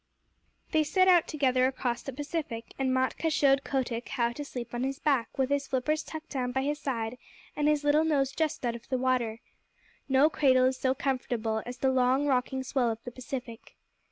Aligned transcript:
They 0.71 0.83
set 0.83 1.07
out 1.07 1.27
together 1.27 1.67
across 1.67 2.01
the 2.01 2.11
Pacific, 2.11 2.73
and 2.79 2.91
Matkah 2.91 3.29
showed 3.31 3.63
Kotick 3.63 4.09
how 4.09 4.31
to 4.33 4.43
sleep 4.43 4.73
on 4.73 4.81
his 4.81 4.97
back 4.97 5.37
with 5.37 5.51
his 5.51 5.67
flippers 5.67 6.01
tucked 6.01 6.29
down 6.31 6.51
by 6.51 6.63
his 6.63 6.79
side 6.79 7.19
and 7.55 7.67
his 7.67 7.83
little 7.83 8.03
nose 8.03 8.31
just 8.31 8.65
out 8.65 8.73
of 8.75 8.89
the 8.89 8.97
water. 8.97 9.41
No 10.09 10.27
cradle 10.27 10.65
is 10.65 10.77
so 10.77 10.95
comfortable 10.95 11.61
as 11.67 11.77
the 11.77 11.91
long, 11.91 12.25
rocking 12.25 12.63
swell 12.63 12.89
of 12.89 13.03
the 13.03 13.11
Pacific. 13.11 13.75